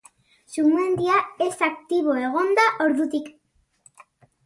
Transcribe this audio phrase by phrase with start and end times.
[0.53, 1.19] Sumendia,
[1.49, 3.33] ez aktibo egon da ordutik.